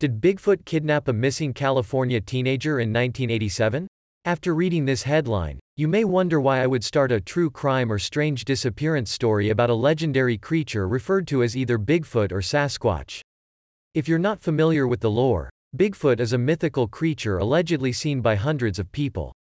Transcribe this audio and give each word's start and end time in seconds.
Did 0.00 0.20
Bigfoot 0.20 0.64
kidnap 0.64 1.08
a 1.08 1.12
missing 1.12 1.52
California 1.52 2.20
teenager 2.20 2.78
in 2.78 2.90
1987? 2.90 3.88
After 4.24 4.54
reading 4.54 4.84
this 4.84 5.02
headline, 5.02 5.58
you 5.76 5.88
may 5.88 6.04
wonder 6.04 6.40
why 6.40 6.62
I 6.62 6.68
would 6.68 6.84
start 6.84 7.10
a 7.10 7.20
true 7.20 7.50
crime 7.50 7.90
or 7.90 7.98
strange 7.98 8.44
disappearance 8.44 9.10
story 9.10 9.50
about 9.50 9.70
a 9.70 9.74
legendary 9.74 10.38
creature 10.38 10.86
referred 10.86 11.26
to 11.26 11.42
as 11.42 11.56
either 11.56 11.80
Bigfoot 11.80 12.30
or 12.30 12.38
Sasquatch. 12.38 13.22
If 13.92 14.06
you're 14.06 14.20
not 14.20 14.40
familiar 14.40 14.86
with 14.86 15.00
the 15.00 15.10
lore, 15.10 15.50
Bigfoot 15.76 16.20
is 16.20 16.32
a 16.32 16.38
mythical 16.38 16.86
creature 16.86 17.38
allegedly 17.38 17.92
seen 17.92 18.20
by 18.20 18.36
hundreds 18.36 18.78
of 18.78 18.92
people. 18.92 19.32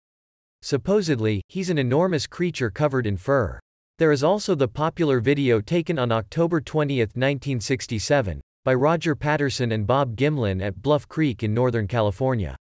Supposedly, 0.64 1.44
he's 1.50 1.70
an 1.70 1.78
enormous 1.78 2.26
creature 2.26 2.72
covered 2.72 3.06
in 3.06 3.16
fur. 3.16 3.60
There 4.00 4.12
is 4.12 4.24
also 4.24 4.56
the 4.56 4.68
popular 4.68 5.20
video 5.20 5.62
taken 5.62 6.00
on 6.00 6.12
October 6.12 6.62
20, 6.62 6.98
1967, 6.98 8.42
by 8.68 8.74
Roger 8.74 9.16
Patterson 9.16 9.72
and 9.72 9.88
Bob 9.88 10.18
Gimlin 10.18 10.62
at 10.62 10.82
Bluff 10.82 11.08
Creek 11.08 11.42
in 11.42 11.54
Northern 11.54 11.88
California. 11.88 12.54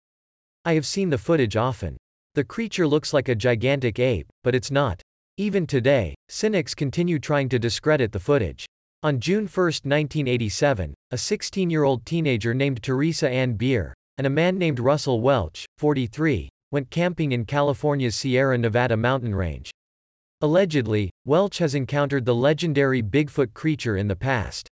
I 0.63 0.75
have 0.75 0.85
seen 0.85 1.09
the 1.09 1.17
footage 1.17 1.55
often. 1.55 1.97
The 2.35 2.43
creature 2.43 2.85
looks 2.85 3.11
like 3.11 3.27
a 3.27 3.33
gigantic 3.33 3.97
ape, 3.97 4.27
but 4.43 4.53
it's 4.53 4.69
not. 4.69 5.01
Even 5.37 5.65
today, 5.65 6.13
cynics 6.29 6.75
continue 6.75 7.17
trying 7.17 7.49
to 7.49 7.57
discredit 7.57 8.11
the 8.11 8.19
footage. 8.19 8.67
On 9.01 9.19
June 9.19 9.47
1, 9.47 9.65
1987, 9.65 10.93
a 11.09 11.17
16 11.17 11.71
year 11.71 11.83
old 11.83 12.05
teenager 12.05 12.53
named 12.53 12.83
Teresa 12.83 13.27
Ann 13.27 13.53
Bier, 13.53 13.95
and 14.19 14.27
a 14.27 14.29
man 14.29 14.59
named 14.59 14.79
Russell 14.79 15.21
Welch, 15.21 15.65
43, 15.79 16.49
went 16.69 16.91
camping 16.91 17.31
in 17.31 17.45
California's 17.45 18.15
Sierra 18.15 18.59
Nevada 18.59 18.95
mountain 18.95 19.33
range. 19.33 19.71
Allegedly, 20.41 21.09
Welch 21.25 21.57
has 21.57 21.73
encountered 21.73 22.25
the 22.25 22.35
legendary 22.35 23.01
Bigfoot 23.01 23.55
creature 23.55 23.97
in 23.97 24.07
the 24.07 24.15
past. 24.15 24.69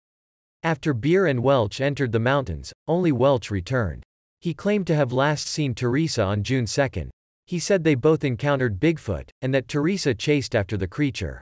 After 0.64 0.94
Bier 0.94 1.26
and 1.26 1.42
Welch 1.42 1.80
entered 1.80 2.12
the 2.12 2.20
mountains, 2.20 2.74
only 2.86 3.14
Welch 3.14 3.50
returned. 3.50 4.04
He 4.42 4.54
claimed 4.54 4.88
to 4.88 4.96
have 4.96 5.14
last 5.14 5.48
seen 5.48 5.74
Teresa 5.74 6.22
on 6.22 6.44
June 6.44 6.66
2. 6.66 7.10
He 7.46 7.60
said 7.60 7.86
they 7.86 7.96
both 7.96 8.26
encountered 8.26 8.78
Bigfoot, 8.78 9.30
and 9.42 9.54
that 9.54 9.70
Teresa 9.70 10.14
chased 10.14 10.54
after 10.54 10.76
the 10.76 10.88
creature. 10.88 11.40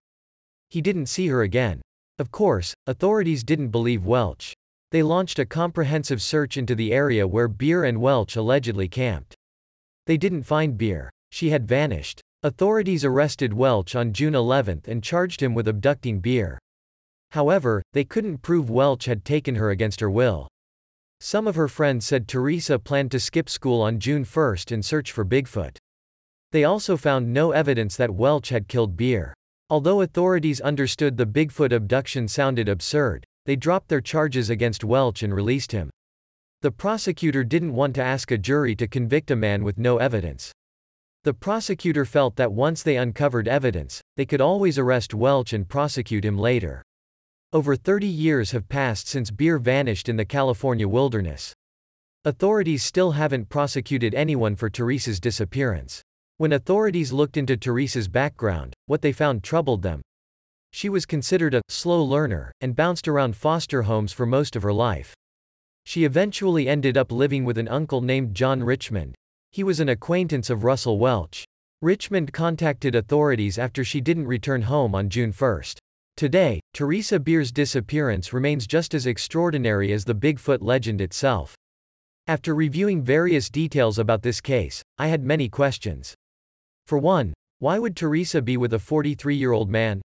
He 0.69 0.81
didn't 0.81 1.07
see 1.07 1.27
her 1.29 1.41
again. 1.41 1.81
Of 2.19 2.29
course, 2.29 2.75
authorities 2.85 3.43
didn't 3.43 3.69
believe 3.69 4.05
Welch. 4.05 4.53
They 4.91 5.01
launched 5.01 5.39
a 5.39 5.47
comprehensive 5.47 6.21
search 6.21 6.55
into 6.55 6.75
the 6.75 6.93
area 6.93 7.27
where 7.27 7.47
Bier 7.47 7.85
and 7.85 7.99
Welch 7.99 8.35
allegedly 8.35 8.87
camped. 8.87 9.33
They 10.05 10.17
didn't 10.17 10.43
find 10.43 10.77
Bier. 10.77 11.09
She 11.31 11.49
had 11.49 11.67
vanished. 11.67 12.21
Authorities 12.43 13.03
arrested 13.03 13.51
Welch 13.51 13.95
on 13.95 14.13
June 14.13 14.35
11 14.35 14.83
and 14.85 15.03
charged 15.03 15.41
him 15.41 15.55
with 15.55 15.67
abducting 15.67 16.19
Bier. 16.19 16.59
However, 17.31 17.83
they 17.93 18.03
couldn't 18.03 18.41
prove 18.41 18.69
Welch 18.69 19.05
had 19.05 19.25
taken 19.25 19.55
her 19.55 19.69
against 19.69 19.99
her 19.99 20.09
will. 20.09 20.47
Some 21.19 21.47
of 21.47 21.55
her 21.55 21.67
friends 21.67 22.05
said 22.05 22.27
Teresa 22.27 22.77
planned 22.77 23.11
to 23.11 23.19
skip 23.19 23.49
school 23.49 23.81
on 23.81 23.99
June 23.99 24.23
1 24.23 24.57
and 24.71 24.85
search 24.85 25.11
for 25.11 25.25
Bigfoot. 25.25 25.77
They 26.51 26.63
also 26.63 26.95
found 26.95 27.33
no 27.33 27.51
evidence 27.51 27.97
that 27.97 28.13
Welch 28.13 28.49
had 28.49 28.67
killed 28.67 28.95
Bier. 28.95 29.33
Although 29.69 30.01
authorities 30.01 30.61
understood 30.61 31.17
the 31.17 31.25
Bigfoot 31.25 31.73
abduction 31.73 32.27
sounded 32.27 32.69
absurd, 32.69 33.25
they 33.45 33.55
dropped 33.55 33.89
their 33.89 33.99
charges 33.99 34.49
against 34.49 34.83
Welch 34.83 35.23
and 35.23 35.33
released 35.33 35.73
him. 35.73 35.89
The 36.61 36.71
prosecutor 36.71 37.43
didn't 37.43 37.73
want 37.73 37.95
to 37.95 38.03
ask 38.03 38.31
a 38.31 38.37
jury 38.37 38.75
to 38.77 38.87
convict 38.87 39.29
a 39.29 39.35
man 39.35 39.63
with 39.63 39.77
no 39.77 39.97
evidence. 39.97 40.51
The 41.23 41.33
prosecutor 41.33 42.05
felt 42.05 42.37
that 42.37 42.53
once 42.53 42.81
they 42.81 42.95
uncovered 42.95 43.47
evidence, 43.47 44.01
they 44.15 44.25
could 44.25 44.39
always 44.39 44.79
arrest 44.79 45.13
Welch 45.13 45.51
and 45.51 45.67
prosecute 45.67 46.23
him 46.23 46.37
later. 46.37 46.83
Over 47.53 47.77
30 47.77 48.07
years 48.07 48.51
have 48.51 48.67
passed 48.67 49.07
since 49.07 49.31
Bier 49.31 49.57
vanished 49.57 50.09
in 50.09 50.17
the 50.17 50.25
California 50.25 50.85
wilderness. 50.85 51.53
Authorities 52.25 52.83
still 52.83 53.11
haven't 53.11 53.47
prosecuted 53.47 54.13
anyone 54.13 54.57
for 54.57 54.69
Teresa's 54.69 55.21
disappearance. 55.21 56.01
When 56.35 56.51
authorities 56.51 57.13
looked 57.13 57.37
into 57.37 57.55
Teresa's 57.55 58.09
background, 58.09 58.73
what 58.87 59.01
they 59.01 59.13
found 59.13 59.45
troubled 59.45 59.81
them. 59.81 60.01
She 60.73 60.89
was 60.89 61.05
considered 61.05 61.53
a 61.55 61.61
slow 61.69 62.03
learner 62.03 62.51
and 62.59 62.75
bounced 62.75 63.07
around 63.07 63.37
foster 63.37 63.83
homes 63.83 64.11
for 64.11 64.25
most 64.25 64.57
of 64.57 64.63
her 64.63 64.73
life. 64.73 65.15
She 65.85 66.03
eventually 66.03 66.67
ended 66.67 66.97
up 66.97 67.13
living 67.13 67.45
with 67.45 67.57
an 67.57 67.69
uncle 67.69 68.01
named 68.01 68.35
John 68.35 68.61
Richmond. 68.61 69.15
He 69.51 69.63
was 69.63 69.79
an 69.79 69.87
acquaintance 69.87 70.49
of 70.49 70.65
Russell 70.65 70.99
Welch. 70.99 71.45
Richmond 71.81 72.33
contacted 72.33 72.93
authorities 72.93 73.57
after 73.57 73.85
she 73.85 74.01
didn't 74.01 74.27
return 74.27 74.63
home 74.63 74.93
on 74.93 75.07
June 75.07 75.31
1. 75.31 75.61
Today, 76.17 76.59
Teresa 76.73 77.19
Bier's 77.19 77.51
disappearance 77.51 78.33
remains 78.33 78.65
just 78.65 78.95
as 78.95 79.05
extraordinary 79.05 79.93
as 79.93 80.03
the 80.03 80.15
Bigfoot 80.15 80.63
legend 80.63 80.99
itself. 80.99 81.53
After 82.25 82.55
reviewing 82.55 83.03
various 83.03 83.51
details 83.51 83.99
about 83.99 84.23
this 84.23 84.41
case, 84.41 84.81
I 84.97 85.09
had 85.09 85.23
many 85.23 85.47
questions. 85.47 86.15
For 86.87 86.97
one, 86.97 87.35
why 87.59 87.77
would 87.77 87.95
Teresa 87.95 88.41
be 88.41 88.57
with 88.57 88.73
a 88.73 88.79
43 88.79 89.35
year 89.35 89.51
old 89.51 89.69
man? 89.69 90.01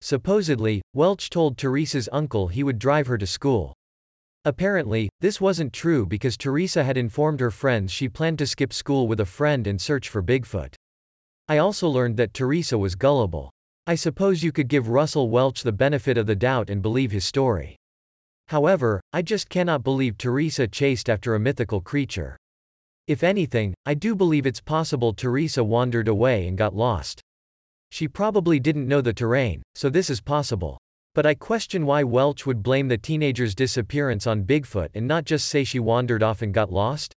Supposedly, 0.00 0.80
Welch 0.94 1.28
told 1.28 1.58
Teresa's 1.58 2.08
uncle 2.10 2.48
he 2.48 2.62
would 2.62 2.78
drive 2.78 3.06
her 3.06 3.18
to 3.18 3.26
school. 3.26 3.74
Apparently, 4.46 5.10
this 5.20 5.42
wasn't 5.42 5.74
true 5.74 6.06
because 6.06 6.38
Teresa 6.38 6.84
had 6.84 6.96
informed 6.96 7.40
her 7.40 7.50
friends 7.50 7.92
she 7.92 8.08
planned 8.08 8.38
to 8.38 8.46
skip 8.46 8.72
school 8.72 9.06
with 9.06 9.20
a 9.20 9.26
friend 9.26 9.66
and 9.66 9.78
search 9.78 10.08
for 10.08 10.22
Bigfoot. 10.22 10.74
I 11.48 11.58
also 11.58 11.86
learned 11.86 12.16
that 12.16 12.32
Teresa 12.32 12.78
was 12.78 12.94
gullible. 12.94 13.50
I 13.86 13.96
suppose 13.96 14.42
you 14.42 14.50
could 14.50 14.68
give 14.68 14.88
Russell 14.88 15.28
Welch 15.28 15.62
the 15.62 15.70
benefit 15.70 16.16
of 16.16 16.26
the 16.26 16.34
doubt 16.34 16.70
and 16.70 16.80
believe 16.80 17.12
his 17.12 17.26
story. 17.26 17.76
However, 18.48 18.98
I 19.12 19.20
just 19.20 19.50
cannot 19.50 19.84
believe 19.84 20.16
Teresa 20.16 20.66
chased 20.66 21.10
after 21.10 21.34
a 21.34 21.40
mythical 21.40 21.82
creature. 21.82 22.38
If 23.08 23.22
anything, 23.22 23.74
I 23.84 23.92
do 23.92 24.14
believe 24.14 24.46
it's 24.46 24.62
possible 24.62 25.12
Teresa 25.12 25.62
wandered 25.62 26.08
away 26.08 26.48
and 26.48 26.56
got 26.56 26.74
lost. 26.74 27.20
She 27.90 28.08
probably 28.08 28.58
didn't 28.58 28.88
know 28.88 29.02
the 29.02 29.12
terrain, 29.12 29.62
so 29.74 29.90
this 29.90 30.08
is 30.08 30.22
possible. 30.22 30.78
But 31.14 31.26
I 31.26 31.34
question 31.34 31.84
why 31.84 32.04
Welch 32.04 32.46
would 32.46 32.62
blame 32.62 32.88
the 32.88 32.96
teenager's 32.96 33.54
disappearance 33.54 34.26
on 34.26 34.44
Bigfoot 34.44 34.88
and 34.94 35.06
not 35.06 35.26
just 35.26 35.46
say 35.46 35.62
she 35.62 35.78
wandered 35.78 36.22
off 36.22 36.40
and 36.40 36.54
got 36.54 36.72
lost? 36.72 37.12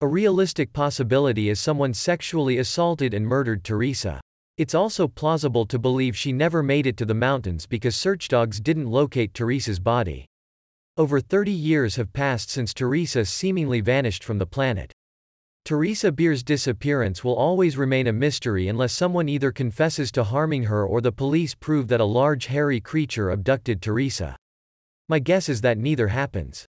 A 0.00 0.06
realistic 0.06 0.72
possibility 0.72 1.50
is 1.50 1.60
someone 1.60 1.92
sexually 1.92 2.56
assaulted 2.56 3.12
and 3.12 3.26
murdered 3.26 3.62
Teresa. 3.64 4.18
It's 4.60 4.74
also 4.74 5.08
plausible 5.08 5.64
to 5.64 5.78
believe 5.78 6.14
she 6.14 6.32
never 6.32 6.62
made 6.62 6.86
it 6.86 6.98
to 6.98 7.06
the 7.06 7.14
mountains 7.14 7.64
because 7.64 7.96
search 7.96 8.28
dogs 8.28 8.60
didn't 8.60 8.90
locate 8.90 9.32
Teresa's 9.32 9.80
body. 9.80 10.26
Over 10.98 11.18
30 11.18 11.50
years 11.50 11.96
have 11.96 12.12
passed 12.12 12.50
since 12.50 12.74
Teresa 12.74 13.24
seemingly 13.24 13.80
vanished 13.80 14.22
from 14.22 14.36
the 14.36 14.44
planet. 14.44 14.92
Teresa 15.64 16.12
Bier's 16.12 16.42
disappearance 16.42 17.24
will 17.24 17.36
always 17.36 17.78
remain 17.78 18.06
a 18.06 18.12
mystery 18.12 18.68
unless 18.68 18.92
someone 18.92 19.30
either 19.30 19.50
confesses 19.50 20.12
to 20.12 20.24
harming 20.24 20.64
her 20.64 20.84
or 20.84 21.00
the 21.00 21.10
police 21.10 21.54
prove 21.54 21.88
that 21.88 22.02
a 22.02 22.04
large 22.20 22.44
hairy 22.44 22.80
creature 22.80 23.30
abducted 23.30 23.80
Teresa. 23.80 24.36
My 25.08 25.20
guess 25.20 25.48
is 25.48 25.62
that 25.62 25.78
neither 25.78 26.08
happens. 26.08 26.66